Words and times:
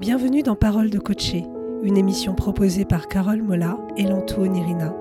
Bienvenue 0.00 0.42
dans 0.42 0.56
Parole 0.56 0.90
de 0.90 0.98
Coacher, 0.98 1.46
une 1.82 1.96
émission 1.96 2.34
proposée 2.34 2.84
par 2.84 3.08
Carole 3.08 3.42
Mola 3.42 3.78
et 3.96 4.04
Lantou 4.04 4.42
Onirina. 4.42 4.94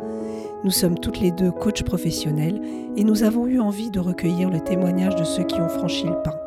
Nous 0.64 0.72
sommes 0.72 1.00
toutes 1.00 1.20
les 1.20 1.32
deux 1.32 1.52
coachs 1.52 1.84
professionnels 1.84 2.62
et 2.98 3.04
nous 3.04 3.24
avons 3.24 3.48
eu 3.48 3.60
envie 3.60 3.92
de 3.92 4.00
recueillir 4.00 4.50
le 4.50 4.60
témoignage 4.60 5.16
de 5.16 5.24
ceux 5.24 5.44
qui 5.44 5.62
ont 5.62 5.70
franchi 5.70 6.06
le 6.06 6.22
pas. 6.22 6.38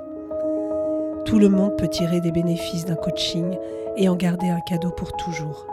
Tout 1.25 1.39
le 1.39 1.49
monde 1.49 1.77
peut 1.79 1.89
tirer 1.89 2.21
des 2.21 2.33
bénéfices 2.33 2.85
d'un 2.85 2.97
coaching 2.97 3.57
et 3.97 4.09
en 4.09 4.17
garder 4.17 4.49
un 4.49 4.61
cadeau 4.61 4.91
pour 4.91 5.17
toujours. 5.17 5.67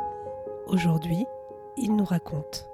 Aujourd'hui, 0.68 1.26
il 1.76 1.96
nous 1.96 2.06
raconte. 2.06 2.69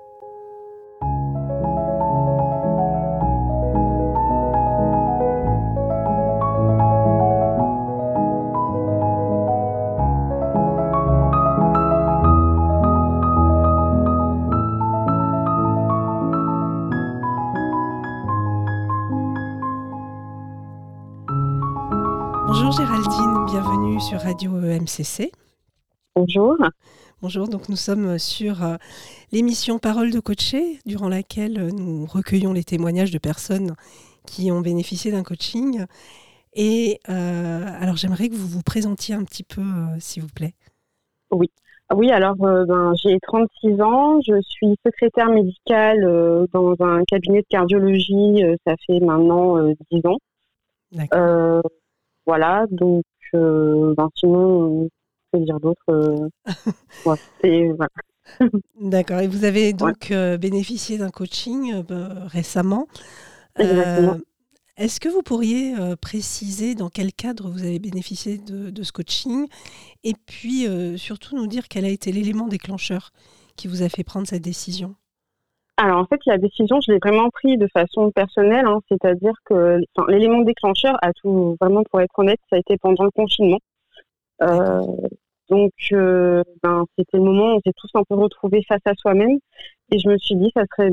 Bonjour 22.57 22.71
Géraldine, 22.71 23.45
bienvenue 23.47 23.99
sur 23.99 24.17
Radio 24.17 24.51
MCC. 24.51 25.29
Bonjour. 26.15 26.55
Bonjour, 27.21 27.49
donc 27.49 27.67
nous 27.67 27.75
sommes 27.75 28.17
sur 28.17 28.63
euh, 28.63 28.77
l'émission 29.33 29.77
Parole 29.77 30.09
de 30.09 30.21
coacher, 30.21 30.79
durant 30.85 31.09
laquelle 31.09 31.59
euh, 31.59 31.69
nous 31.71 32.05
recueillons 32.05 32.53
les 32.53 32.63
témoignages 32.63 33.11
de 33.11 33.17
personnes 33.17 33.75
qui 34.25 34.53
ont 34.53 34.61
bénéficié 34.61 35.11
d'un 35.11 35.23
coaching. 35.23 35.83
Et 36.53 37.01
euh, 37.09 37.65
alors 37.81 37.97
j'aimerais 37.97 38.29
que 38.29 38.35
vous 38.35 38.47
vous 38.47 38.63
présentiez 38.63 39.15
un 39.15 39.25
petit 39.25 39.43
peu, 39.43 39.61
s'il 39.99 40.23
vous 40.23 40.33
plaît. 40.33 40.53
Oui. 41.31 41.51
Oui, 41.93 42.09
alors 42.09 42.35
ben, 42.37 42.93
j'ai 43.03 43.19
36 43.19 43.81
ans, 43.81 44.21
je 44.25 44.41
suis 44.41 44.77
secrétaire 44.85 45.29
médicale 45.29 46.47
dans 46.53 46.73
un 46.79 47.03
cabinet 47.03 47.41
de 47.41 47.47
cardiologie, 47.49 48.41
ça 48.65 48.75
fait 48.87 49.01
maintenant 49.01 49.61
10 49.91 50.05
ans. 50.05 50.17
D'accord. 50.93 51.63
Voilà, 52.25 52.65
donc 52.71 53.03
euh, 53.35 53.93
ben, 53.95 54.09
sinon, 54.15 54.89
je 55.33 55.39
dire 55.39 55.59
d'autre. 55.59 55.81
Euh, 55.89 56.29
D'accord. 58.81 59.19
Et 59.19 59.27
vous 59.27 59.43
avez 59.43 59.73
donc 59.73 60.11
euh, 60.11 60.37
bénéficié 60.37 60.97
d'un 60.97 61.09
coaching 61.09 61.83
récemment. 62.27 62.87
Est-ce 64.77 64.99
que 64.99 65.07
vous 65.07 65.21
pourriez 65.21 65.73
préciser 66.01 66.75
dans 66.75 66.89
quel 66.89 67.13
cadre 67.13 67.49
vous 67.49 67.63
avez 67.63 67.79
bénéficié 67.79 68.37
de, 68.37 68.83
ce 68.83 68.91
coaching 68.91 69.47
et 70.03 70.13
puis 70.25 70.67
surtout 70.97 71.37
nous 71.37 71.47
dire 71.47 71.69
quel 71.69 71.85
a 71.85 71.89
été 71.89 72.11
l'élément 72.11 72.47
déclencheur 72.47 73.11
qui 73.55 73.69
vous 73.69 73.83
a 73.83 73.89
fait 73.89 74.03
prendre 74.03 74.27
cette 74.27 74.41
décision? 74.41 74.95
Alors 75.77 75.97
en 75.97 76.05
fait, 76.05 76.19
la 76.25 76.37
décision, 76.37 76.79
je 76.79 76.91
l'ai 76.91 76.99
vraiment 76.99 77.29
prise 77.29 77.57
de 77.57 77.67
façon 77.67 78.09
personnelle, 78.11 78.65
hein, 78.65 78.79
c'est-à-dire 78.89 79.33
que 79.43 79.79
l'élément 80.07 80.41
déclencheur, 80.41 80.97
à 81.01 81.11
tout 81.13 81.57
vraiment 81.59 81.83
pour 81.83 81.99
être 82.01 82.17
honnête, 82.17 82.39
ça 82.49 82.55
a 82.55 82.59
été 82.59 82.77
pendant 82.77 83.03
le 83.03 83.11
confinement. 83.11 83.59
Euh, 84.41 84.81
donc 85.49 85.73
euh, 85.91 86.43
ben, 86.63 86.85
c'était 86.97 87.17
le 87.17 87.23
moment 87.23 87.53
où 87.53 87.57
on 87.57 87.59
s'est 87.65 87.73
tous 87.75 87.89
un 87.93 88.03
peu 88.07 88.15
retrouvés 88.15 88.63
face 88.67 88.81
à 88.85 88.93
soi-même, 88.95 89.37
et 89.91 89.99
je 89.99 90.07
me 90.09 90.17
suis 90.17 90.35
dit, 90.35 90.51
ça 90.55 90.63
serait, 90.71 90.91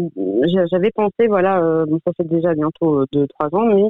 j'avais 0.70 0.90
pensé, 0.90 1.28
voilà, 1.28 1.62
euh, 1.62 1.86
bon, 1.86 2.00
ça 2.04 2.12
fait 2.16 2.26
déjà 2.26 2.52
bientôt 2.54 3.04
deux 3.12 3.26
trois 3.28 3.48
ans, 3.54 3.66
mais 3.66 3.84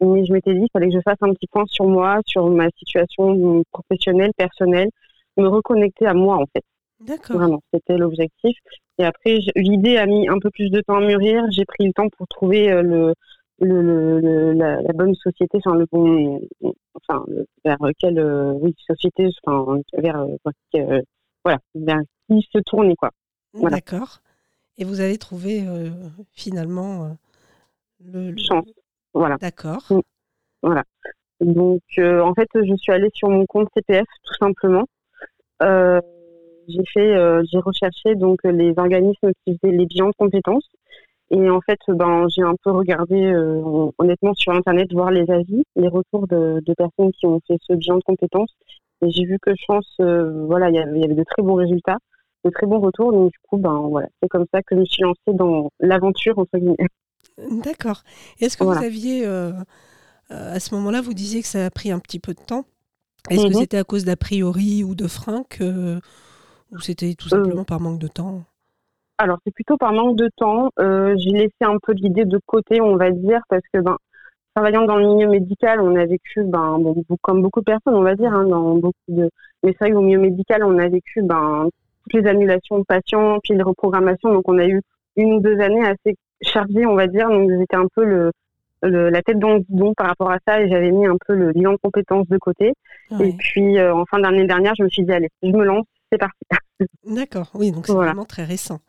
mais 0.00 0.26
je 0.26 0.32
m'étais 0.32 0.52
dit 0.52 0.60
qu'il 0.60 0.70
fallait 0.72 0.88
que 0.88 0.94
je 0.94 1.00
fasse 1.00 1.16
un 1.22 1.32
petit 1.32 1.46
point 1.46 1.64
sur 1.66 1.86
moi, 1.86 2.20
sur 2.26 2.48
ma 2.48 2.68
situation 2.78 3.62
professionnelle, 3.72 4.32
personnelle, 4.36 4.90
me 5.36 5.48
reconnecter 5.48 6.06
à 6.06 6.14
moi 6.14 6.36
en 6.36 6.44
fait. 6.54 6.64
D'accord. 7.00 7.36
Vraiment, 7.36 7.60
c'était 7.72 7.96
l'objectif. 7.96 8.56
Et 8.98 9.04
après, 9.04 9.38
l'idée 9.56 9.96
a 9.98 10.06
mis 10.06 10.28
un 10.28 10.38
peu 10.38 10.50
plus 10.50 10.70
de 10.70 10.80
temps 10.80 10.96
à 10.96 11.00
mûrir. 11.00 11.44
J'ai 11.50 11.64
pris 11.64 11.86
le 11.86 11.92
temps 11.92 12.08
pour 12.08 12.26
trouver 12.28 12.70
euh, 12.70 12.82
le, 12.82 13.14
le, 13.60 14.52
la, 14.52 14.92
bonne 14.94 15.14
société, 15.14 15.58
enfin 15.58 15.76
le 15.76 15.86
bon, 15.90 16.40
enfin 16.94 17.24
vers 17.64 17.78
quelle, 17.98 18.18
euh, 18.18 18.52
oui, 18.52 18.74
société, 18.86 19.28
enfin 19.44 19.80
vers, 19.98 20.20
euh, 20.76 21.00
voilà, 21.44 21.58
vers 21.74 22.00
qui 22.28 22.46
se 22.52 22.58
tourner 22.58 22.96
quoi. 22.96 23.10
D'accord. 23.54 24.18
Et 24.78 24.84
vous 24.84 25.00
avez 25.00 25.16
trouvé 25.16 25.64
finalement 26.32 27.16
le 28.04 28.36
chance. 28.36 28.68
Voilà. 29.14 29.36
D'accord. 29.36 29.84
Mm. 29.88 30.00
Voilà. 30.62 30.84
Donc 31.40 31.82
en 31.98 32.34
fait, 32.34 32.48
je 32.54 32.76
suis 32.76 32.92
allée 32.92 33.10
sur 33.14 33.28
mon 33.30 33.46
compte 33.46 33.68
CPF 33.74 34.06
tout 34.24 34.34
simplement. 34.38 34.84
Euh, 35.62 36.00
j'ai 36.68 36.84
fait, 36.92 37.16
euh, 37.16 37.42
j'ai 37.50 37.58
recherché 37.58 38.14
donc 38.14 38.40
les 38.44 38.72
organismes 38.76 39.30
qui 39.44 39.58
faisaient 39.58 39.74
les 39.74 39.86
bilans 39.86 40.08
de 40.08 40.14
compétences. 40.18 40.68
Et 41.30 41.50
en 41.50 41.60
fait, 41.60 41.78
ben, 41.88 42.26
j'ai 42.28 42.42
un 42.42 42.54
peu 42.62 42.70
regardé 42.70 43.16
euh, 43.16 43.90
honnêtement 43.98 44.32
sur 44.34 44.52
Internet, 44.52 44.92
voir 44.92 45.10
les 45.10 45.28
avis, 45.28 45.64
les 45.74 45.88
retours 45.88 46.28
de, 46.28 46.62
de, 46.64 46.74
personnes 46.74 47.10
qui 47.12 47.26
ont 47.26 47.40
fait 47.46 47.58
ce 47.62 47.72
bilan 47.72 47.96
de 47.96 48.02
compétences. 48.04 48.54
Et 49.04 49.10
j'ai 49.10 49.24
vu 49.24 49.38
que 49.42 49.50
je 49.50 49.64
pense, 49.66 49.88
euh, 50.00 50.44
voilà, 50.46 50.70
il 50.70 50.76
y 50.76 50.78
avait 50.78 51.14
de 51.14 51.24
très 51.24 51.42
bons 51.42 51.54
résultats, 51.54 51.98
de 52.44 52.50
très 52.50 52.66
bons 52.66 52.78
retours. 52.78 53.12
Donc 53.12 53.32
du 53.32 53.38
coup, 53.48 53.56
ben 53.56 53.88
voilà, 53.90 54.08
c'est 54.22 54.28
comme 54.28 54.46
ça 54.52 54.62
que 54.62 54.76
je 54.76 54.80
me 54.80 54.84
suis 54.84 55.02
lancée 55.02 55.34
dans 55.34 55.70
l'aventure 55.80 56.38
entre 56.38 56.58
guillemets. 56.58 56.88
D'accord. 57.64 58.02
Est-ce 58.40 58.56
que 58.56 58.64
vous 58.64 58.70
aviez, 58.70 59.26
à 60.30 60.60
ce 60.60 60.74
moment-là, 60.76 61.02
vous 61.02 61.12
disiez 61.12 61.42
que 61.42 61.48
ça 61.48 61.66
a 61.66 61.70
pris 61.70 61.90
un 61.90 61.98
petit 61.98 62.20
peu 62.20 62.34
de 62.34 62.40
temps? 62.40 62.64
Est-ce 63.28 63.42
que 63.42 63.48
mhm. 63.48 63.60
c'était 63.60 63.78
à 63.78 63.84
cause 63.84 64.04
d'a 64.04 64.16
priori 64.16 64.84
ou 64.84 64.94
de 64.94 65.08
freins 65.08 65.44
que 65.48 66.00
ou 66.72 66.80
c'était 66.80 67.14
tout 67.14 67.28
euh. 67.28 67.38
simplement 67.38 67.64
par 67.64 67.80
manque 67.80 67.98
de 67.98 68.08
temps 68.08 68.44
Alors, 69.18 69.38
c'est 69.44 69.54
plutôt 69.54 69.76
par 69.76 69.92
manque 69.92 70.16
de 70.16 70.28
temps. 70.36 70.70
Euh, 70.78 71.14
j'ai 71.18 71.30
laissé 71.30 71.54
un 71.62 71.78
peu 71.82 71.92
l'idée 71.92 72.24
de 72.24 72.40
côté, 72.46 72.80
on 72.80 72.96
va 72.96 73.10
dire, 73.10 73.40
parce 73.48 73.62
que 73.72 73.80
ben, 73.80 73.96
travaillant 74.54 74.84
dans 74.84 74.96
le 74.96 75.06
milieu 75.06 75.28
médical, 75.28 75.80
on 75.80 75.94
a 75.96 76.04
vécu, 76.06 76.42
ben, 76.44 76.78
bon, 76.78 77.02
comme 77.22 77.42
beaucoup 77.42 77.60
de 77.60 77.66
personnes, 77.66 77.94
on 77.94 78.02
va 78.02 78.14
dire, 78.14 78.32
hein, 78.32 78.46
dans 78.46 78.74
beaucoup 78.76 78.94
de. 79.08 79.30
Mais 79.62 79.72
c'est 79.72 79.86
vrai 79.86 79.92
qu'au 79.92 80.02
milieu 80.02 80.20
médical, 80.20 80.64
on 80.64 80.78
a 80.78 80.88
vécu 80.88 81.22
ben, 81.22 81.68
toutes 82.02 82.22
les 82.22 82.28
annulations 82.28 82.78
de 82.78 82.84
patients, 82.84 83.38
puis 83.42 83.54
les 83.54 83.62
reprogrammations. 83.62 84.32
Donc, 84.32 84.48
on 84.48 84.58
a 84.58 84.66
eu 84.66 84.80
une 85.16 85.34
ou 85.34 85.40
deux 85.40 85.58
années 85.60 85.86
assez 85.86 86.16
chargées, 86.42 86.86
on 86.86 86.94
va 86.94 87.06
dire. 87.06 87.28
Donc, 87.28 87.50
j'étais 87.50 87.76
un 87.76 87.88
peu 87.94 88.04
le, 88.04 88.30
la 88.82 89.22
tête 89.22 89.38
dans 89.38 89.54
le 89.54 89.60
guidon 89.60 89.94
par 89.94 90.08
rapport 90.08 90.30
à 90.30 90.38
ça 90.46 90.60
et 90.60 90.68
j'avais 90.68 90.90
mis 90.90 91.06
un 91.06 91.16
peu 91.26 91.34
le 91.34 91.52
bilan 91.52 91.72
de 91.72 91.78
compétences 91.78 92.28
de 92.28 92.38
côté. 92.38 92.74
Et 93.20 93.32
puis, 93.32 93.78
euh, 93.78 93.94
en 93.94 94.04
fin 94.06 94.18
d'année 94.18 94.46
dernière, 94.46 94.74
je 94.76 94.84
me 94.84 94.88
suis 94.88 95.04
dit, 95.04 95.12
allez, 95.12 95.30
je 95.42 95.48
me 95.48 95.64
lance, 95.64 95.86
c'est 96.18 96.48
parti. 96.48 96.90
D'accord, 97.04 97.50
oui, 97.54 97.72
donc 97.72 97.86
c'est 97.86 97.92
vraiment 97.92 98.24
très 98.24 98.44
récent. 98.44 98.80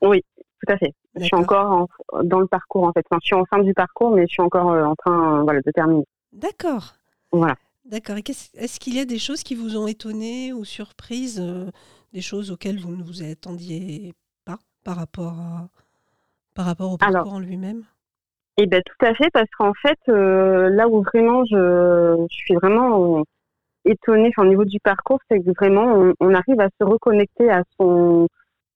Oui, 0.00 0.22
tout 0.36 0.72
à 0.72 0.76
fait. 0.76 0.94
Je 1.16 1.24
suis 1.24 1.36
encore 1.36 1.88
dans 2.22 2.40
le 2.40 2.46
parcours 2.46 2.84
en 2.84 2.92
fait. 2.92 3.04
Enfin, 3.10 3.18
je 3.22 3.26
suis 3.26 3.34
en 3.34 3.44
fin 3.44 3.58
du 3.58 3.74
parcours, 3.74 4.14
mais 4.14 4.22
je 4.22 4.32
suis 4.32 4.42
encore 4.42 4.70
euh, 4.70 4.84
en 4.84 4.94
train 4.94 5.40
euh, 5.40 5.42
voilà, 5.42 5.60
de 5.60 5.70
terminer. 5.70 6.04
D'accord. 6.32 6.94
Voilà. 7.32 7.56
D'accord. 7.84 8.16
Est-ce 8.16 8.80
qu'il 8.80 8.94
y 8.94 9.00
a 9.00 9.04
des 9.04 9.18
choses 9.18 9.42
qui 9.42 9.54
vous 9.54 9.76
ont 9.76 9.86
étonné 9.86 10.52
ou 10.52 10.64
surprise, 10.64 11.40
euh, 11.40 11.70
des 12.12 12.20
choses 12.20 12.50
auxquelles 12.50 12.78
vous 12.78 12.96
ne 12.96 13.02
vous 13.02 13.22
attendiez 13.22 14.14
pas 14.44 14.58
par 14.84 14.96
rapport, 14.96 15.38
à, 15.38 15.68
par 16.54 16.66
rapport 16.66 16.92
au 16.92 16.96
parcours 16.96 17.34
en 17.34 17.40
lui-même? 17.40 17.82
Eh 18.58 18.66
bien, 18.66 18.80
tout 18.80 19.06
à 19.06 19.14
fait, 19.14 19.30
parce 19.32 19.50
qu'en 19.58 19.72
fait, 19.74 19.98
là 20.06 20.86
où 20.88 21.02
vraiment 21.02 21.44
je, 21.46 22.26
je 22.30 22.36
suis 22.36 22.54
vraiment 22.54 23.24
étonnée, 23.84 24.32
au 24.38 24.44
niveau 24.44 24.64
du 24.64 24.78
parcours, 24.80 25.18
c'est 25.30 25.40
que 25.40 25.50
vraiment 25.58 26.12
on, 26.20 26.34
arrive 26.34 26.60
à 26.60 26.68
se 26.80 26.84
reconnecter 26.84 27.50
à 27.50 27.62
son, 27.78 28.28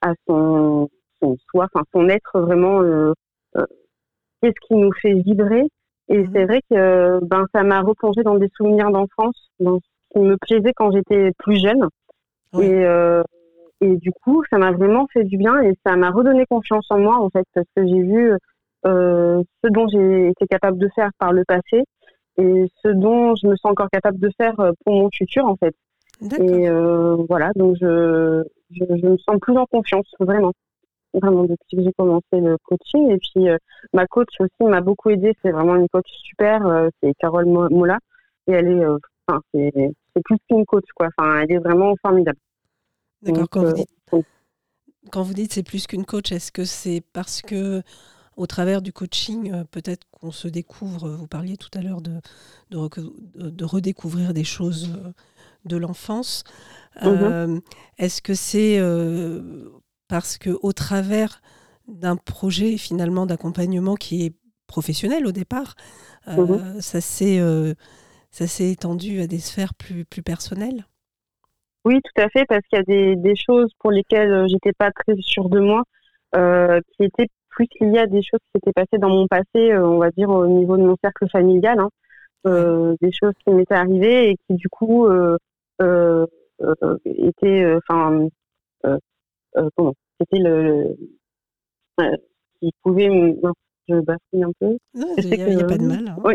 à 0.02 0.12
son, 0.26 0.88
son 1.20 1.36
soi, 1.50 1.66
enfin 1.72 1.84
son 1.92 2.08
être 2.08 2.40
vraiment. 2.40 2.82
Euh, 2.82 3.12
euh, 3.56 3.66
Qu'est-ce 4.42 4.66
qui 4.68 4.74
nous 4.74 4.92
fait 4.92 5.14
vibrer 5.14 5.64
Et 6.08 6.18
mhm. 6.18 6.30
c'est 6.32 6.44
vrai 6.44 6.60
que 6.70 7.24
ben 7.24 7.46
ça 7.54 7.62
m'a 7.62 7.80
replongé 7.80 8.22
dans 8.22 8.36
des 8.36 8.50
souvenirs 8.54 8.90
d'enfance, 8.90 9.50
dans 9.60 9.78
ce 9.78 9.86
qui 10.12 10.18
me 10.18 10.36
plaisait 10.36 10.74
quand 10.74 10.90
j'étais 10.92 11.32
plus 11.38 11.60
jeune. 11.60 11.88
Et 12.60 12.84
euh, 12.84 13.22
et 13.80 13.96
du 13.96 14.10
coup, 14.10 14.42
ça 14.50 14.58
m'a 14.58 14.72
vraiment 14.72 15.06
fait 15.12 15.24
du 15.24 15.36
bien 15.36 15.60
et 15.60 15.74
ça 15.84 15.96
m'a 15.96 16.10
redonné 16.10 16.46
confiance 16.46 16.86
en 16.90 16.98
moi 16.98 17.16
en 17.18 17.28
fait 17.28 17.44
parce 17.54 17.66
que 17.76 17.86
j'ai 17.86 18.02
vu 18.02 18.32
euh, 18.86 19.42
ce 19.62 19.68
dont 19.68 19.86
j'ai 19.88 20.28
été 20.28 20.46
capable 20.46 20.78
de 20.78 20.88
faire 20.94 21.10
par 21.18 21.32
le 21.32 21.44
passé 21.44 21.84
et 22.38 22.70
ce 22.82 22.88
dont 22.88 23.34
je 23.36 23.46
me 23.46 23.56
sens 23.56 23.72
encore 23.72 23.90
capable 23.90 24.18
de 24.18 24.30
faire 24.36 24.58
euh, 24.60 24.72
pour 24.84 24.94
mon 24.94 25.10
futur 25.10 25.46
en 25.46 25.56
fait. 25.56 25.74
Et 26.22 26.68
euh, 26.68 27.16
voilà, 27.28 27.50
donc 27.56 27.76
je, 27.80 28.42
je, 28.70 29.06
me 29.06 29.18
sens 29.18 29.36
plus 29.40 29.56
en 29.56 29.66
confiance, 29.66 30.06
vraiment. 30.18 30.52
Vraiment, 31.12 31.44
depuis 31.44 31.76
que 31.76 31.82
j'ai 31.82 31.92
commencé 31.92 32.24
le 32.32 32.56
coaching. 32.64 33.10
Et 33.10 33.18
puis, 33.18 33.48
euh, 33.48 33.56
ma 33.92 34.06
coach 34.06 34.28
aussi 34.40 34.70
m'a 34.70 34.80
beaucoup 34.80 35.10
aidé. 35.10 35.34
C'est 35.42 35.50
vraiment 35.50 35.76
une 35.76 35.88
coach 35.88 36.06
super. 36.08 36.88
c'est 37.02 37.12
Carole 37.18 37.46
Mola. 37.46 37.98
Et 38.46 38.52
elle 38.52 38.68
est, 38.68 38.86
enfin, 39.26 39.40
c'est, 39.52 39.72
plus 40.24 40.38
qu'une 40.48 40.64
coach, 40.64 40.84
quoi. 40.94 41.08
Enfin, 41.16 41.40
elle 41.40 41.52
est 41.52 41.58
vraiment 41.58 41.94
formidable. 42.00 42.38
D'accord. 43.22 43.46
Quand, 43.50 43.64
vous 43.64 43.72
dites, 43.72 43.90
quand 45.10 45.22
vous 45.22 45.34
dites 45.34 45.52
c'est 45.52 45.62
plus 45.62 45.86
qu'une 45.86 46.06
coach, 46.06 46.32
est-ce 46.32 46.50
que 46.52 46.64
c'est 46.64 47.02
parce 47.12 47.42
que 47.42 47.82
au 48.36 48.46
travers 48.46 48.82
du 48.82 48.92
coaching, 48.92 49.64
peut-être 49.70 50.06
qu'on 50.10 50.30
se 50.30 50.48
découvre, 50.48 51.08
vous 51.08 51.26
parliez 51.26 51.56
tout 51.56 51.70
à 51.74 51.82
l'heure 51.82 52.00
de, 52.00 52.20
de, 52.70 53.64
redécouvrir 53.64 54.34
des 54.34 54.44
choses 54.44 54.94
de 55.64 55.76
l'enfance. 55.76 56.44
Mm-hmm. 57.02 57.60
Est-ce 57.98 58.22
que 58.22 58.34
c'est 58.34 58.80
parce 60.08 60.38
que 60.38 60.50
au 60.62 60.72
travers 60.72 61.40
d'un 61.88 62.16
projet 62.16 62.76
finalement 62.76 63.26
d'accompagnement 63.26 63.94
qui 63.94 64.26
est 64.26 64.34
professionnel 64.66 65.26
au 65.26 65.32
départ, 65.32 65.74
ça 66.80 67.00
s'est 67.00 67.40
ça 68.36 68.46
s'est 68.46 68.70
étendu 68.70 69.22
à 69.22 69.26
des 69.26 69.38
sphères 69.38 69.72
plus, 69.72 70.04
plus 70.04 70.22
personnelles? 70.22 70.84
Oui, 71.86 72.00
tout 72.02 72.20
à 72.20 72.28
fait, 72.28 72.44
parce 72.46 72.60
qu'il 72.68 72.78
y 72.78 72.80
a 72.80 72.84
des, 72.84 73.16
des, 73.16 73.34
choses 73.34 73.70
pour 73.78 73.90
lesquelles 73.90 74.30
euh, 74.30 74.46
j'étais 74.46 74.74
pas 74.74 74.90
très 74.90 75.14
sûre 75.20 75.48
de 75.48 75.60
moi, 75.60 75.84
euh, 76.34 76.78
qui 76.92 77.04
étaient 77.04 77.28
plus 77.56 77.66
liées 77.80 77.98
à 77.98 78.06
des 78.06 78.22
choses 78.22 78.40
qui 78.40 78.50
s'étaient 78.54 78.72
passées 78.72 78.98
dans 78.98 79.08
mon 79.08 79.26
passé, 79.26 79.72
euh, 79.72 79.86
on 79.86 79.98
va 79.98 80.10
dire 80.10 80.28
au 80.28 80.46
niveau 80.46 80.76
de 80.76 80.82
mon 80.82 80.96
cercle 81.02 81.28
familial, 81.28 81.80
hein. 81.80 81.90
des 83.00 83.12
choses 83.12 83.34
qui 83.44 83.52
m'étaient 83.52 83.74
arrivées 83.74 84.30
et 84.30 84.36
qui 84.46 84.54
du 84.54 84.68
coup 84.68 85.08
étaient, 87.04 87.76
enfin, 87.76 88.28
comment 89.76 89.94
C'était 90.20 90.38
le, 90.38 90.96
qui 92.60 92.70
pouvait 92.82 93.36
je 93.88 94.00
bafouille 94.00 94.42
un 94.42 94.52
peu. 94.58 94.76
Il 94.94 95.54
n'y 95.54 95.62
a, 95.62 95.64
pas 95.64 95.78
de 95.78 95.86
mal. 95.86 96.08
Hein. 96.08 96.16
Oui. 96.24 96.34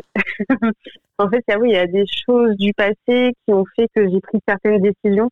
en 1.18 1.30
fait, 1.30 1.44
oui, 1.60 1.70
il 1.70 1.74
y 1.74 1.78
a 1.78 1.88
des 1.88 2.06
choses 2.08 2.56
du 2.58 2.74
passé 2.74 3.34
qui 3.46 3.54
ont 3.54 3.66
fait 3.76 3.88
que 3.94 4.10
j'ai 4.10 4.22
pris 4.22 4.40
certaines 4.48 4.82
décisions 4.82 5.30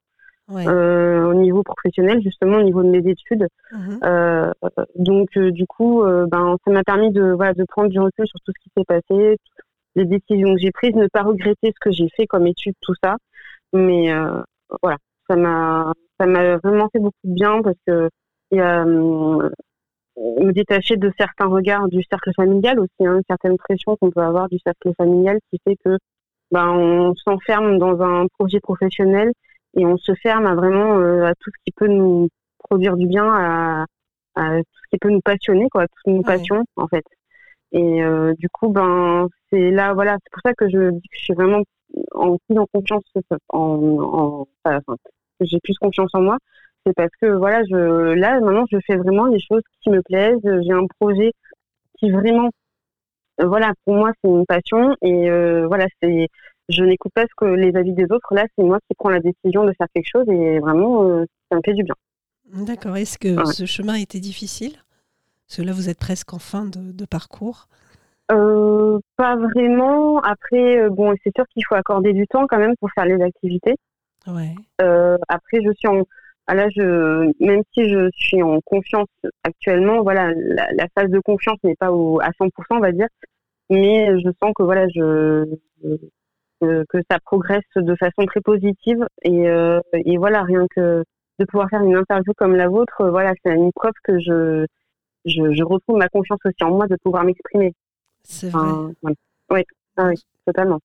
euh, 0.51 1.25
au 1.25 1.33
niveau 1.33 1.63
professionnel, 1.63 2.21
justement 2.21 2.57
au 2.57 2.63
niveau 2.63 2.83
de 2.83 2.89
mes 2.89 3.07
études. 3.09 3.47
Mmh 3.71 3.99
euh, 4.03 4.51
donc, 4.95 5.29
euh, 5.37 5.51
du 5.51 5.65
coup, 5.67 6.03
ben, 6.03 6.57
ça 6.65 6.71
m'a 6.71 6.83
permis 6.83 7.11
de, 7.11 7.31
voilà, 7.31 7.53
de 7.53 7.63
prendre 7.65 7.89
du 7.89 7.99
recul 7.99 8.27
sur 8.27 8.39
tout 8.45 8.51
ce 8.55 8.63
qui 8.63 8.71
s'est 8.75 8.85
passé, 8.85 9.37
les 9.95 10.05
décisions 10.05 10.53
que 10.53 10.59
j'ai 10.59 10.71
prises, 10.71 10.95
ne 10.95 11.07
pas 11.07 11.23
regretter 11.23 11.73
ce 11.73 11.79
que 11.79 11.91
j'ai 11.91 12.09
fait 12.15 12.27
comme 12.27 12.47
étude, 12.47 12.75
tout 12.81 12.95
ça. 13.03 13.17
Mais 13.73 14.11
voilà, 14.81 14.97
ça 15.29 15.35
m'a 15.35 15.93
ça 16.19 16.25
m'a 16.25 16.57
vraiment 16.57 16.89
fait 16.89 16.99
beaucoup 16.99 17.15
de 17.23 17.33
bien 17.33 17.61
parce 17.61 17.77
que 17.87 18.09
a, 18.57 18.81
hum, 18.83 19.49
me 20.17 20.51
détacher 20.51 20.97
de 20.97 21.11
certains 21.17 21.47
regards 21.47 21.87
du 21.87 22.03
cercle 22.03 22.31
familial 22.35 22.79
aussi, 22.79 23.05
hein, 23.05 23.15
une 23.15 23.23
certaine 23.27 23.57
pression 23.57 23.95
qu'on 23.95 24.11
peut 24.11 24.21
avoir 24.21 24.49
du 24.49 24.59
cercle 24.59 24.91
familial 24.97 25.39
qui 25.49 25.59
fait 25.65 25.77
que 25.83 25.97
ben, 26.51 26.67
on 26.67 27.15
s'enferme 27.15 27.77
dans 27.77 28.01
un 28.01 28.25
projet 28.37 28.59
professionnel 28.59 29.31
et 29.75 29.85
on 29.85 29.97
se 29.97 30.13
ferme 30.15 30.45
à 30.45 30.55
vraiment 30.55 30.97
euh, 30.97 31.25
à 31.25 31.33
tout 31.35 31.51
ce 31.51 31.63
qui 31.65 31.71
peut 31.71 31.87
nous 31.87 32.29
produire 32.59 32.97
du 32.97 33.07
bien, 33.07 33.25
à, 33.25 33.85
à, 34.35 34.57
tout 34.57 34.79
ce 34.83 34.89
qui 34.91 34.97
peut 34.99 35.09
nous 35.09 35.21
passionner, 35.21 35.67
quoi, 35.69 35.85
toutes 35.87 36.13
nos 36.13 36.23
passions 36.23 36.63
en 36.75 36.87
fait. 36.87 37.05
Et 37.71 38.03
euh, 38.03 38.33
du 38.39 38.49
coup, 38.49 38.69
ben 38.69 39.27
c'est 39.51 39.71
là, 39.71 39.93
voilà, 39.93 40.17
c'est 40.23 40.31
pour 40.31 40.41
ça 40.43 40.53
que 40.53 40.69
je 40.69 40.91
dis 40.91 41.07
que 41.07 41.17
je 41.17 41.23
suis 41.23 41.33
vraiment 41.33 41.61
en 42.13 42.37
plus 42.47 42.57
en 42.57 42.65
confiance, 42.73 43.03
en, 43.49 43.59
en 43.59 44.47
enfin, 44.65 44.95
j'ai 45.41 45.59
plus 45.63 45.77
confiance 45.77 46.09
en 46.13 46.21
moi 46.21 46.37
c'est 46.85 46.93
parce 46.93 47.11
que 47.21 47.27
voilà, 47.27 47.61
je 47.69 48.13
là 48.13 48.39
maintenant 48.39 48.65
je 48.71 48.77
fais 48.85 48.95
vraiment 48.97 49.25
les 49.25 49.39
choses 49.39 49.61
qui 49.81 49.89
me 49.89 50.01
plaisent. 50.01 50.39
J'ai 50.43 50.71
un 50.73 50.85
projet 50.99 51.33
qui 51.99 52.11
vraiment, 52.11 52.49
euh, 53.41 53.47
voilà, 53.47 53.73
pour 53.85 53.95
moi 53.95 54.11
c'est 54.23 54.29
une 54.29 54.45
passion 54.45 54.95
et 55.01 55.29
euh, 55.29 55.67
voilà, 55.67 55.87
c'est 56.01 56.27
je 56.69 56.83
n'écoute 56.83 57.11
pas 57.13 57.23
ce 57.23 57.35
que 57.35 57.45
les 57.45 57.75
avis 57.75 57.93
des 57.93 58.05
autres. 58.11 58.33
Là, 58.33 58.45
c'est 58.55 58.63
moi 58.63 58.79
qui 58.87 58.95
prends 58.95 59.09
la 59.09 59.19
décision 59.19 59.65
de 59.65 59.73
faire 59.77 59.87
quelque 59.93 60.09
chose 60.09 60.27
et 60.29 60.59
vraiment 60.59 61.03
euh, 61.03 61.25
ça 61.51 61.57
me 61.57 61.61
fait 61.65 61.73
du 61.73 61.83
bien. 61.83 61.95
D'accord. 62.53 62.97
Est-ce 62.97 63.17
que 63.17 63.45
ce 63.45 63.65
chemin 63.65 63.95
était 63.95 64.19
difficile? 64.19 64.73
Parce 65.47 65.57
que 65.57 65.61
là, 65.63 65.73
vous 65.73 65.89
êtes 65.89 65.99
presque 65.99 66.33
en 66.33 66.39
fin 66.39 66.65
de, 66.65 67.05
parcours. 67.05 67.67
pas 68.27 69.35
vraiment. 69.35 70.19
Après, 70.19 70.89
bon, 70.89 71.15
c'est 71.23 71.31
sûr 71.35 71.45
qu'il 71.49 71.63
faut 71.65 71.75
accorder 71.75 72.13
du 72.13 72.27
temps 72.27 72.45
quand 72.47 72.59
même 72.59 72.75
pour 72.79 72.89
faire 72.91 73.05
les 73.05 73.21
activités. 73.21 73.75
Ouais. 74.27 74.53
après, 75.27 75.61
je 75.63 75.71
suis 75.73 75.87
en, 75.87 76.03
ah, 76.51 76.55
là, 76.55 76.67
je, 76.75 77.31
même 77.45 77.61
si 77.75 77.87
je 77.87 78.09
suis 78.15 78.41
en 78.41 78.59
confiance 78.61 79.07
actuellement, 79.43 80.01
voilà, 80.01 80.33
la, 80.33 80.87
phase 80.95 81.11
de 81.11 81.19
confiance 81.19 81.59
n'est 81.63 81.75
pas 81.75 81.91
au, 81.91 82.19
à 82.21 82.29
100%, 82.29 82.49
on 82.71 82.79
va 82.79 82.91
dire, 82.91 83.07
mais 83.69 84.19
je 84.19 84.29
sens 84.41 84.51
que 84.55 84.63
voilà, 84.63 84.87
je, 84.87 85.45
que, 86.59 86.85
ça 87.09 87.19
progresse 87.19 87.63
de 87.75 87.95
façon 87.95 88.25
très 88.25 88.41
positive 88.41 89.05
et, 89.23 89.47
euh, 89.49 89.79
et 89.93 90.17
voilà, 90.17 90.43
rien 90.43 90.65
que 90.75 91.03
de 91.39 91.45
pouvoir 91.45 91.69
faire 91.69 91.81
une 91.83 91.95
interview 91.95 92.33
comme 92.37 92.55
la 92.55 92.67
vôtre, 92.67 93.09
voilà, 93.09 93.33
c'est 93.43 93.53
une 93.53 93.71
preuve 93.71 93.93
que 94.03 94.19
je, 94.19 94.65
je, 95.25 95.63
retrouve 95.63 95.97
ma 95.97 96.09
confiance 96.09 96.39
aussi 96.45 96.63
en 96.63 96.71
moi 96.71 96.87
de 96.87 96.97
pouvoir 97.01 97.23
m'exprimer. 97.23 97.73
C'est 98.23 98.49
vrai. 98.49 98.93
oui, 99.49 99.63
ah 99.97 100.07
oui, 100.07 100.15
totalement. 100.45 100.79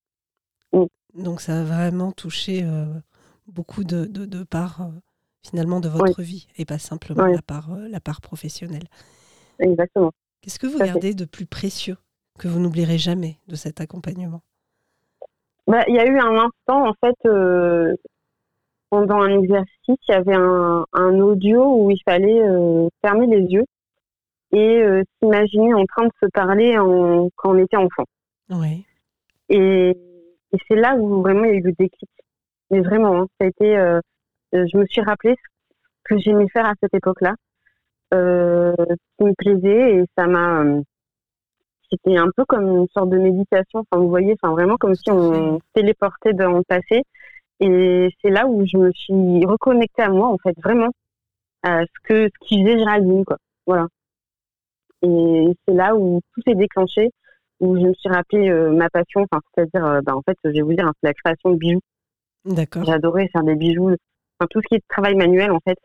Donc 1.14 1.40
ça 1.40 1.60
a 1.60 1.64
vraiment 1.64 2.12
touché 2.12 2.62
euh, 2.64 2.86
beaucoup 3.46 3.84
de, 3.84 4.04
de, 4.04 4.24
de 4.24 4.42
parts 4.42 4.80
euh, 4.82 4.90
finalement 5.42 5.80
de 5.80 5.88
votre 5.88 6.22
vie 6.22 6.48
et 6.56 6.64
pas 6.64 6.78
simplement 6.78 7.26
la, 7.26 7.42
part, 7.42 7.72
euh, 7.72 7.88
la 7.88 8.00
part 8.00 8.20
professionnelle. 8.20 8.88
Exactement. 9.60 10.12
Qu'est-ce 10.40 10.58
que 10.58 10.66
vous 10.66 10.78
gardez 10.78 11.14
de 11.14 11.24
plus 11.24 11.46
précieux 11.46 11.96
que 12.38 12.48
vous 12.48 12.58
n'oublierez 12.58 12.98
jamais 12.98 13.38
de 13.46 13.54
cet 13.54 13.80
accompagnement? 13.80 14.42
Bah, 15.66 15.84
Il 15.88 15.94
y 15.94 15.98
a 15.98 16.06
eu 16.06 16.18
un 16.18 16.36
instant, 16.36 16.88
en 16.88 16.94
fait, 16.94 17.16
euh, 17.26 17.94
pendant 18.90 19.22
un 19.22 19.40
exercice, 19.40 19.68
il 19.86 20.10
y 20.10 20.12
avait 20.12 20.34
un, 20.34 20.84
un 20.92 21.20
audio 21.20 21.84
où 21.84 21.90
il 21.90 22.00
fallait 22.04 22.42
euh, 22.42 22.88
fermer 23.04 23.26
les 23.26 23.42
yeux 23.42 23.64
et 24.52 24.84
s'imaginer 25.18 25.74
en 25.74 25.84
train 25.84 26.04
de 26.04 26.12
se 26.22 26.26
parler 26.32 26.78
en, 26.78 27.28
quand 27.34 27.56
on 27.56 27.58
était 27.58 27.76
enfant. 27.76 28.04
Oui. 28.50 28.84
Et, 29.48 29.90
et 29.90 30.58
c'est 30.68 30.76
là 30.76 30.94
où 30.94 31.22
vraiment 31.22 31.42
il 31.42 31.50
y 31.50 31.54
a 31.54 31.56
eu 31.56 31.62
le 31.62 31.72
déclic. 31.72 32.10
Mais 32.70 32.80
vraiment, 32.80 33.22
hein, 33.22 33.26
ça 33.40 33.46
a 33.46 33.48
été 33.48 33.76
euh, 34.54 34.64
je 34.72 34.78
me 34.78 34.86
suis 34.86 35.00
rappelé 35.00 35.34
ce 35.36 36.14
que 36.14 36.20
j'aimais 36.20 36.48
faire 36.48 36.66
à 36.66 36.74
cette 36.80 36.94
époque-là, 36.94 37.34
euh, 38.12 38.74
ce 38.78 38.94
qui 39.18 39.24
me 39.24 39.34
plaisait 39.36 39.96
et 39.96 40.04
ça 40.16 40.26
m'a. 40.26 40.64
Euh, 41.94 41.96
c'était 42.04 42.16
un 42.18 42.30
peu 42.36 42.44
comme 42.44 42.66
une 42.68 42.88
sorte 42.88 43.10
de 43.10 43.18
méditation. 43.18 43.80
Enfin, 43.80 44.02
vous 44.02 44.08
voyez, 44.08 44.34
enfin 44.40 44.52
vraiment 44.52 44.76
comme 44.76 44.94
si 44.94 45.10
on 45.10 45.60
téléportait 45.72 46.32
dans 46.32 46.58
le 46.58 46.62
passé. 46.62 47.02
Et 47.60 48.08
c'est 48.20 48.30
là 48.30 48.46
où 48.46 48.64
je 48.66 48.76
me 48.76 48.92
suis 48.92 49.46
reconnectée 49.46 50.02
à 50.02 50.10
moi, 50.10 50.28
en 50.28 50.38
fait, 50.38 50.56
vraiment, 50.62 50.90
à 51.62 51.82
ce 51.82 52.08
que 52.08 52.28
ce 52.28 52.46
qui 52.46 52.62
faisait 52.62 52.78
Géraldine, 52.78 53.24
quoi. 53.24 53.38
Voilà. 53.66 53.86
Et 55.02 55.46
c'est 55.66 55.74
là 55.74 55.94
où 55.94 56.20
tout 56.34 56.42
s'est 56.46 56.54
déclenché, 56.54 57.10
où 57.60 57.76
je 57.76 57.82
me 57.82 57.94
suis 57.94 58.08
rappelé 58.08 58.50
ma 58.50 58.90
passion, 58.90 59.22
enfin, 59.22 59.40
c'est-à-dire, 59.54 60.02
bah, 60.02 60.16
en 60.16 60.22
fait, 60.22 60.36
je 60.44 60.50
vais 60.50 60.62
vous 60.62 60.74
dire, 60.74 60.86
hein, 60.86 60.92
c'est 61.00 61.08
la 61.08 61.14
création 61.14 61.50
de 61.50 61.56
bijoux. 61.56 61.80
D'accord. 62.44 62.84
J'adorais 62.84 63.28
faire 63.28 63.44
des 63.44 63.54
bijoux 63.54 63.94
tout 64.50 64.60
ce 64.60 64.68
qui 64.68 64.74
est 64.76 64.84
travail 64.88 65.14
manuel 65.14 65.50
en 65.52 65.60
fait. 65.60 65.78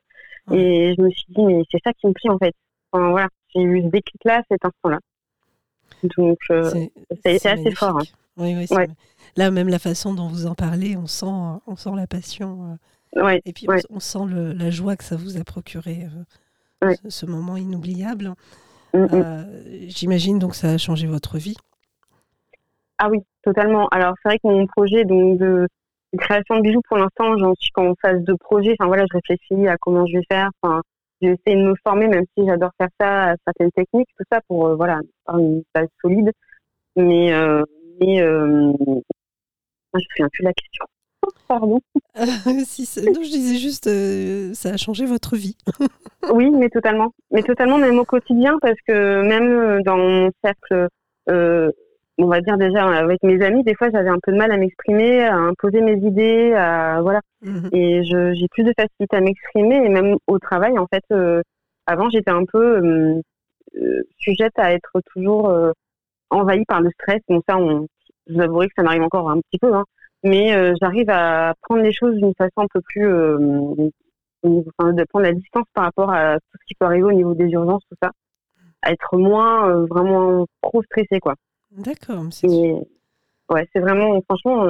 Et 0.52 0.96
je 0.98 1.02
me 1.02 1.10
suis 1.12 1.26
dit, 1.30 1.44
mais 1.46 1.64
c'est 1.72 1.80
ça 1.84 1.94
qui 1.94 2.08
me 2.08 2.14
plaît 2.14 2.30
en 2.30 2.38
fait. 2.38 2.54
Enfin, 2.92 3.12
voilà, 3.12 3.28
j'ai 3.54 3.62
eu 3.62 3.84
ce 3.84 3.88
déclic-là, 3.88 4.42
cet 4.50 4.66
instant-là. 4.66 5.00
Donc, 6.18 6.40
euh, 6.52 6.88
été 7.26 7.50
assez 7.50 7.72
fort. 7.72 8.00
Hein. 8.00 8.06
Oui, 8.38 8.56
oui, 8.56 8.86
Là, 9.36 9.52
même 9.52 9.70
la 9.70 9.80
façon 9.80 10.14
dont 10.14 10.28
vous 10.28 10.48
en 10.48 10.56
parlez, 10.56 10.98
on 10.98 11.06
sent, 11.06 11.26
on 11.68 11.76
sent 11.76 11.92
la 11.96 12.08
passion. 12.08 12.78
Euh, 13.18 13.38
et 13.46 13.54
puis, 13.54 13.68
on, 13.90 14.00
sent 14.00 14.26
le, 14.28 14.54
la 14.54 14.70
joie 14.70 14.96
que 14.96 15.04
ça 15.04 15.16
vous 15.16 15.38
a 15.38 15.44
procuré, 15.44 16.08
euh, 16.84 16.94
ce, 17.10 17.26
moment 17.26 17.58
inoubliable. 17.58 18.34
Mm, 18.94 19.04
mm. 19.04 19.46
J'imagine 19.88 20.40
donc 20.40 20.56
ça 20.56 20.72
a 20.72 20.78
changé 20.78 21.08
votre 21.08 21.38
vie. 21.38 21.58
Ah 22.98 23.10
oui, 23.10 23.20
totalement. 23.44 23.88
Alors, 23.90 24.14
c'est 24.22 24.30
vrai 24.30 24.40
que 24.40 24.48
mon 24.48 24.66
projet 24.68 25.06
donc, 25.06 25.38
de, 25.38 25.68
création 26.18 26.58
de 26.58 26.62
bijoux, 26.62 26.82
pour 26.88 26.98
l'instant, 26.98 27.38
j'en 27.38 27.54
suis 27.60 27.72
qu'en 27.72 27.94
phase 28.02 28.22
de 28.24 28.34
projet. 28.34 28.76
Enfin, 28.80 28.88
voilà, 28.88 29.06
je 29.10 29.18
réfléchis 29.18 29.68
à 29.68 29.78
comment 29.78 30.06
je 30.06 30.18
vais 30.18 30.26
faire. 30.30 30.50
Enfin, 30.62 30.82
j'essaie 31.22 31.56
de 31.56 31.70
me 31.70 31.76
former, 31.84 32.08
même 32.08 32.26
si 32.38 32.46
j'adore 32.46 32.72
faire 32.78 32.90
ça, 33.00 33.32
à 33.32 33.36
certaines 33.46 33.72
techniques, 33.72 34.10
tout 34.18 34.24
ça, 34.32 34.42
pour, 34.48 34.68
euh, 34.68 34.76
voilà, 34.76 35.00
avoir 35.26 35.44
une 35.44 35.64
base 35.74 35.88
solide. 36.02 36.32
Mais, 36.96 37.34
euh, 37.34 37.64
mais 38.00 38.22
euh, 38.22 38.74
je 38.80 38.94
me 39.94 40.00
souviens 40.00 40.30
plus 40.32 40.44
de 40.44 40.48
la 40.48 40.54
question. 40.54 40.86
Pardon. 41.48 41.80
si, 42.66 42.88
non, 43.06 43.22
je 43.24 43.30
disais 43.30 43.58
juste, 43.58 43.90
ça 44.56 44.74
a 44.74 44.78
changé 44.78 45.06
votre 45.06 45.36
vie. 45.36 45.58
oui, 46.32 46.50
mais 46.52 46.70
totalement. 46.70 47.14
Mais 47.32 47.44
totalement, 47.44 47.78
même 47.78 48.00
au 48.00 48.06
quotidien, 48.06 48.58
parce 48.62 48.80
que 48.88 49.22
même 49.22 49.84
dans 49.84 49.98
mon 49.98 50.32
cercle 50.44 50.88
on 52.20 52.28
va 52.28 52.42
dire 52.42 52.58
déjà 52.58 52.86
avec 52.86 53.24
mes 53.24 53.42
amis, 53.44 53.64
des 53.64 53.76
fois 53.76 53.90
j'avais 53.92 54.10
un 54.10 54.20
peu 54.22 54.34
de 54.34 54.38
mal 54.38 54.52
à 54.52 54.58
m'exprimer, 54.58 55.24
à 55.24 55.36
imposer 55.36 55.82
mes 55.82 55.96
idées, 56.06 56.54
à, 56.54 57.02
voilà. 57.02 57.22
Mhm. 57.42 57.70
Et 57.72 58.04
j'ai 58.04 58.48
plus 58.52 58.64
de 58.64 58.74
facilité 58.78 59.16
à 59.16 59.22
m'exprimer 59.22 59.78
et 59.78 59.90
même 59.90 60.18
au 60.28 60.38
travail 60.38 60.78
en 60.78 60.86
fait. 60.88 61.04
Euh, 61.12 61.42
avant 61.86 62.10
j'étais 62.10 62.32
un 62.32 62.44
peu 62.46 62.84
euh, 62.84 63.22
euh, 63.78 64.04
sujette 64.18 64.58
à 64.58 64.74
être 64.74 64.92
toujours 65.14 65.52
envahie 66.30 66.66
par 66.66 66.82
le 66.82 66.90
stress. 66.92 67.22
Bon 67.30 67.42
ça, 67.48 67.58
on, 67.58 67.88
je 68.28 68.34
vous 68.34 68.42
avouerai 68.42 68.68
que 68.68 68.74
ça 68.76 68.84
m'arrive 68.84 69.04
encore 69.04 69.30
un 69.30 69.40
petit 69.40 69.58
peu, 69.58 69.74
hein. 69.74 69.86
mais 70.24 70.76
j'arrive 70.82 71.10
à 71.10 71.54
prendre 71.62 71.82
les 71.82 71.94
choses 71.94 72.16
d'une 72.18 72.36
façon 72.38 72.62
un 72.64 72.68
peu 72.74 72.82
plus, 72.82 73.08
enfin, 74.44 74.94
de 74.94 75.04
prendre 75.06 75.26
la 75.26 75.34
distance 75.34 75.66
par 75.74 75.86
rapport 75.86 76.12
à 76.12 76.36
tout 76.36 76.58
ce 76.60 76.66
qui 76.68 76.76
peut 76.76 76.86
arriver 76.86 77.06
au 77.06 77.14
niveau 77.14 77.34
des 77.34 77.48
urgences, 77.48 77.84
tout 77.90 77.98
ça. 78.04 78.12
être 78.86 79.18
moins 79.18 79.86
vraiment 79.86 80.46
trop 80.62 80.84
stressée, 80.84 81.20
quoi. 81.22 81.36
D'accord. 81.72 82.26
Ouais, 83.50 83.68
c'est 83.74 83.80
vraiment, 83.80 84.22
franchement, 84.22 84.70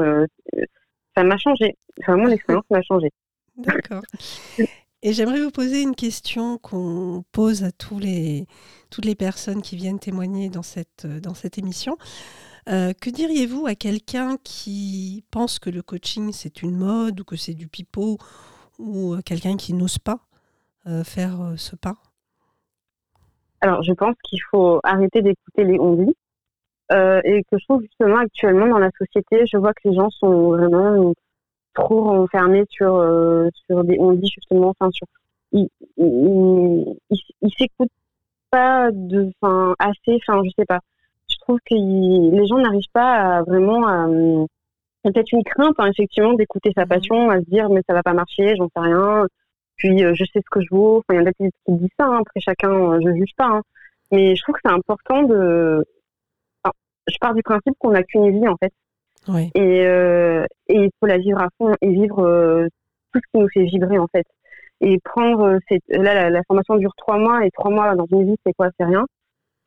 ça 1.16 1.24
m'a 1.24 1.38
changé. 1.38 1.76
Vraiment, 2.06 2.26
l'expérience 2.26 2.66
m'a 2.70 2.82
changé. 2.82 3.12
D'accord. 3.58 4.02
Et 5.02 5.14
j'aimerais 5.14 5.42
vous 5.42 5.52
poser 5.52 5.82
une 5.82 5.96
question 5.96 6.58
qu'on 6.58 7.24
pose 7.32 7.64
à 7.64 7.72
tous 7.72 8.00
les, 8.00 8.48
toutes 8.90 9.06
les 9.06 9.16
personnes 9.16 9.62
qui 9.62 9.78
viennent 9.78 10.00
témoigner 10.00 10.50
dans 10.50 10.62
cette, 10.62 11.08
dans 11.08 11.34
cette 11.34 11.58
émission. 11.58 11.98
Euh, 12.68 12.92
que 12.94 13.10
diriez-vous 13.10 13.66
à 13.66 13.76
quelqu'un 13.76 14.36
qui 14.44 15.24
pense 15.32 15.58
que 15.58 15.70
le 15.70 15.82
coaching 15.82 16.32
c'est 16.34 16.62
une 16.62 16.76
mode 16.76 17.22
ou 17.22 17.24
que 17.24 17.38
c'est 17.38 17.54
du 17.54 17.68
pipeau 17.68 18.18
ou 18.78 19.14
euh, 19.14 19.22
quelqu'un 19.22 19.56
qui 19.56 19.74
n'ose 19.74 19.98
pas 19.98 20.20
euh, 20.86 21.04
faire 21.04 21.54
ce 21.56 21.76
pas? 21.76 21.96
Alors 23.62 23.82
je 23.84 23.94
pense 23.94 24.16
qu'il 24.24 24.42
faut 24.52 24.82
arrêter 24.84 25.22
d'écouter 25.22 25.64
les 25.64 25.80
on 25.80 25.94
dit 26.92 27.22
et 27.24 27.44
que 27.44 27.58
je 27.58 27.66
trouve 27.66 27.82
justement 27.82 28.18
actuellement 28.18 28.68
dans 28.68 28.80
la 28.80 28.92
société, 28.98 29.46
je 29.52 29.58
vois 29.58 29.74
que 29.74 29.88
les 29.90 29.96
gens 29.96 30.10
sont 30.10 30.50
vraiment 30.50 31.14
trop 31.74 32.04
renfermés 32.04 32.66
sur 32.70 33.04
sur 33.68 33.84
des 33.84 33.98
on 34.00 34.14
dit 34.14 34.32
justement, 34.34 34.70
enfin 34.70 34.90
sur 34.92 35.08
ils, 35.52 35.70
ils, 35.98 37.54
s'écoutent 37.58 37.90
pas 38.52 38.90
de, 38.92 39.32
enfin 39.42 39.76
assez, 39.80 40.20
enfin 40.28 40.42
je 40.44 40.52
sais 40.58 40.66
pas 40.66 40.80
je 41.30 41.38
trouve 41.40 41.60
que 41.66 41.76
les 41.76 42.48
gens 42.48 42.58
n'arrivent 42.58 42.92
pas 42.94 43.38
à 43.38 43.44
vraiment 43.44 43.88
à. 43.88 44.08
peut-être 45.04 45.32
une 45.32 45.44
crainte, 45.44 45.76
hein, 45.78 45.88
effectivement, 45.88 46.34
d'écouter 46.34 46.72
sa 46.76 46.86
mmh. 46.86 46.88
passion, 46.88 47.30
à 47.30 47.40
se 47.40 47.46
dire, 47.46 47.70
mais 47.70 47.82
ça 47.88 47.94
va 47.94 48.04
pas 48.04 48.14
marcher, 48.14 48.56
j'en 48.56 48.68
sais 48.68 48.82
rien. 48.82 49.26
Puis, 49.76 50.04
euh, 50.04 50.14
je 50.14 50.26
sais 50.26 50.42
ce 50.42 50.50
que 50.52 50.62
je 50.62 50.68
vaux. 50.72 50.98
Enfin, 50.98 51.14
il 51.14 51.18
y 51.18 51.24
en 51.24 51.26
a 51.26 51.34
qui 51.34 51.50
disent 51.70 51.90
ça. 51.98 52.06
Hein. 52.06 52.20
Après, 52.20 52.40
chacun, 52.42 52.72
euh, 52.72 53.00
je 53.04 53.14
juge 53.14 53.34
pas. 53.38 53.48
Hein. 53.48 53.62
Mais 54.12 54.36
je 54.36 54.42
trouve 54.44 54.56
que 54.56 54.62
c'est 54.66 54.74
important 54.74 55.24
de. 55.24 55.86
Pars 57.20 57.34
du 57.34 57.44
principe 57.44 57.74
qu'on 57.80 57.92
n'a 57.92 58.04
qu'une 58.04 58.32
vie, 58.32 58.48
en 58.48 58.56
fait. 58.58 58.74
Et, 59.54 59.86
euh, 59.86 60.46
et 60.70 60.76
il 60.76 60.90
faut 61.00 61.06
la 61.06 61.18
vivre 61.18 61.40
à 61.40 61.50
fond 61.58 61.74
et 61.82 61.90
vivre 61.90 62.68
tout 63.14 63.20
ce 63.20 63.32
qui 63.32 63.42
nous 63.42 63.50
fait 63.54 63.64
vibrer, 63.66 64.00
en 64.00 64.08
fait. 64.08 64.26
Et 64.82 64.98
prendre. 65.04 65.60
Cette... 65.68 65.84
Là, 65.90 66.14
la, 66.14 66.30
la, 66.30 66.42
formation 66.48 66.76
dure 66.78 66.94
trois 66.98 67.18
mois. 67.18 67.46
Et 67.46 67.52
trois 67.52 67.70
mois 67.70 67.96
dans 67.96 68.08
une 68.12 68.26
vie, 68.26 68.38
c'est 68.46 68.54
quoi? 68.54 68.70
C'est 68.80 68.86
rien. 68.86 69.06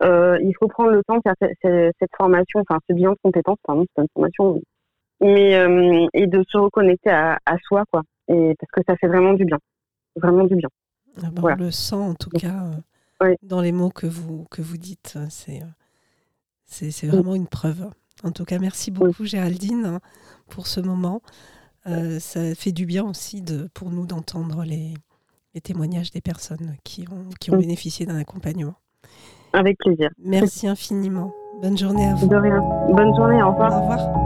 Euh, 0.03 0.39
il 0.43 0.53
faut 0.59 0.69
prendre 0.69 0.91
le 0.91 1.03
temps 1.05 1.17
de 1.17 1.23
faire 1.23 1.35
cette, 1.41 2.17
formation, 2.17 2.61
enfin 2.61 2.81
ce 2.89 2.95
bilan 2.95 3.13
de 3.13 3.19
compétences, 3.23 3.59
pardon, 3.63 3.87
c'est 3.95 4.03
une 4.03 4.09
formation, 4.13 4.61
mais 5.21 5.55
euh, 5.55 6.07
et 6.13 6.27
de 6.27 6.43
se 6.49 6.59
reconnecter 6.59 7.11
à, 7.11 7.39
soi, 7.69 7.85
quoi, 7.91 8.03
et 8.29 8.55
parce 8.59 8.71
que 8.73 8.81
ça 8.89 8.97
fait 8.97 9.07
vraiment 9.07 9.35
du 9.35 9.45
bien, 9.45 9.59
vraiment 10.17 10.45
du 10.45 10.57
bien. 10.57 10.69
Ah 11.23 11.29
ben, 11.31 11.43
On 11.45 11.55
le 11.55 11.71
sent 11.71 11.95
en 11.95 12.15
tout 12.15 12.31
cas 12.31 12.71
euh, 13.23 13.35
dans 13.43 13.61
les 13.61 13.71
mots 13.71 13.91
que 13.91 14.07
vous 14.07 14.47
que 14.51 14.61
vous 14.61 14.79
dites, 14.79 15.19
c'est 15.29 15.61
c'est 16.73 17.07
vraiment 17.07 17.35
une 17.35 17.47
preuve. 17.47 17.89
En 18.25 18.31
tout 18.31 18.45
cas, 18.45 18.59
merci 18.59 18.91
beaucoup 18.91 19.25
Géraldine 19.25 19.85
hein, 19.85 20.01
pour 20.49 20.67
ce 20.67 20.81
moment. 20.81 21.23
ça 21.85 22.55
fait 22.55 22.73
du 22.73 22.87
bien 22.87 23.05
aussi 23.05 23.43
de, 23.43 23.69
pour 23.75 23.91
nous 23.91 24.07
d'entendre 24.07 24.65
les, 24.65 24.95
les, 25.55 25.61
témoignages 25.61 26.11
des 26.11 26.21
personnes 26.21 26.77
qui 26.85 27.05
ont, 27.11 27.29
qui 27.41 27.51
ont 27.51 27.59
bénéficié 27.59 28.07
d'un 28.07 28.17
accompagnement. 28.17 28.75
Avec 29.53 29.79
plaisir. 29.79 30.09
Merci 30.19 30.67
infiniment. 30.67 31.33
Bonne 31.61 31.77
journée 31.77 32.07
à 32.07 32.15
vous. 32.15 32.27
De 32.27 32.37
rien. 32.37 32.61
Bonne 32.89 33.15
journée, 33.17 33.43
au 33.43 33.51
revoir. 33.51 33.73
Au 33.73 33.83
revoir. 33.83 34.22